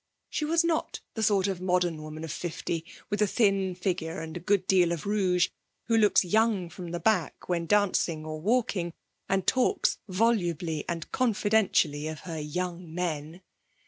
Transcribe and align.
She 0.31 0.45
was 0.45 0.63
not 0.63 0.99
the 1.13 1.21
sort 1.21 1.47
of 1.47 1.61
modern 1.61 2.01
woman 2.01 2.23
of 2.23 2.31
fifty, 2.31 2.83
with 3.11 3.21
a 3.21 3.27
thin 3.27 3.75
figure 3.75 4.19
and 4.19 4.35
a 4.35 4.39
good 4.39 4.65
deal 4.65 4.91
of 4.91 5.05
rouge, 5.05 5.49
who 5.89 5.95
looks 5.95 6.25
young 6.25 6.71
from 6.71 6.89
the 6.89 6.99
back 6.99 7.47
when 7.47 7.67
dancing 7.67 8.25
or 8.25 8.41
walking, 8.41 8.93
and 9.29 9.45
talks 9.45 9.99
volubly 10.07 10.83
and 10.89 11.11
confidentially 11.11 12.07
of 12.07 12.21
her 12.21 12.39
young 12.39 12.91
men. 12.91 13.43